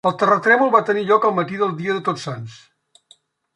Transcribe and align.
El 0.09 0.13
terratrèmol 0.21 0.71
va 0.75 0.81
tenir 0.87 1.03
lloc 1.09 1.27
el 1.29 1.35
matí 1.41 1.61
del 1.63 1.77
dia 1.83 1.99
de 1.99 2.03
Tots 2.09 2.27
Sants. 2.31 2.59